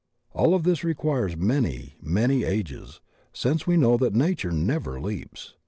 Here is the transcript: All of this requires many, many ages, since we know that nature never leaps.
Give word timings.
All 0.33 0.55
of 0.55 0.63
this 0.63 0.83
requires 0.83 1.37
many, 1.37 1.93
many 2.01 2.43
ages, 2.43 3.01
since 3.33 3.67
we 3.67 3.77
know 3.77 3.97
that 3.97 4.15
nature 4.15 4.49
never 4.51 4.99
leaps. 4.99 5.53